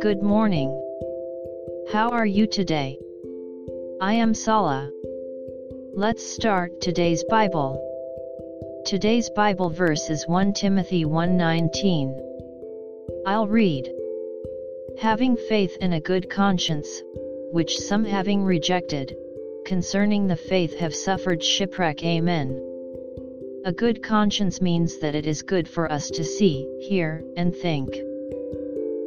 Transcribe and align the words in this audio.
Good 0.00 0.22
morning. 0.22 0.70
How 1.92 2.08
are 2.12 2.24
you 2.24 2.46
today? 2.46 2.98
I 4.00 4.14
am 4.14 4.32
Sala. 4.32 4.90
Let's 5.92 6.24
start 6.24 6.80
today's 6.80 7.22
Bible. 7.24 7.78
Today's 8.86 9.28
Bible 9.36 9.68
verse 9.68 10.08
is 10.08 10.26
1 10.26 10.54
Timothy 10.54 11.04
1:19. 11.04 12.18
I'll 13.26 13.46
read. 13.46 13.92
Having 15.00 15.36
faith 15.36 15.76
and 15.82 15.92
a 15.92 16.00
good 16.00 16.30
conscience, 16.30 17.02
which 17.52 17.78
some 17.78 18.06
having 18.06 18.44
rejected, 18.44 19.14
concerning 19.66 20.28
the 20.28 20.36
faith 20.36 20.78
have 20.78 20.94
suffered 20.94 21.42
shipwreck. 21.42 22.02
Amen. 22.02 22.73
A 23.66 23.72
good 23.72 24.02
conscience 24.02 24.60
means 24.60 24.98
that 24.98 25.14
it 25.14 25.26
is 25.26 25.40
good 25.40 25.66
for 25.66 25.90
us 25.90 26.10
to 26.10 26.22
see, 26.22 26.68
hear, 26.80 27.24
and 27.34 27.56
think. 27.56 27.98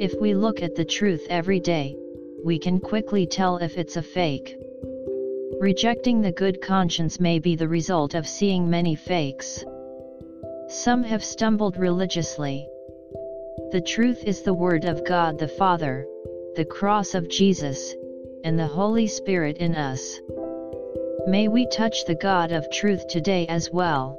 If 0.00 0.18
we 0.18 0.32
look 0.32 0.62
at 0.62 0.74
the 0.74 0.84
truth 0.84 1.26
every 1.28 1.60
day, 1.60 1.94
we 2.42 2.58
can 2.58 2.80
quickly 2.80 3.26
tell 3.26 3.58
if 3.58 3.76
it's 3.76 3.98
a 3.98 4.02
fake. 4.02 4.56
Rejecting 5.60 6.22
the 6.22 6.32
good 6.32 6.62
conscience 6.62 7.20
may 7.20 7.38
be 7.38 7.54
the 7.54 7.68
result 7.68 8.14
of 8.14 8.26
seeing 8.26 8.70
many 8.70 8.94
fakes. 8.94 9.62
Some 10.68 11.02
have 11.02 11.22
stumbled 11.22 11.76
religiously. 11.76 12.66
The 13.72 13.82
truth 13.82 14.24
is 14.24 14.40
the 14.40 14.54
Word 14.54 14.86
of 14.86 15.04
God 15.04 15.38
the 15.38 15.48
Father, 15.48 16.06
the 16.54 16.64
cross 16.64 17.14
of 17.14 17.28
Jesus, 17.28 17.94
and 18.42 18.58
the 18.58 18.66
Holy 18.66 19.06
Spirit 19.06 19.58
in 19.58 19.74
us. 19.74 20.18
May 21.26 21.48
we 21.48 21.66
touch 21.66 22.06
the 22.06 22.14
God 22.14 22.52
of 22.52 22.70
truth 22.70 23.06
today 23.08 23.46
as 23.48 23.70
well. 23.70 24.18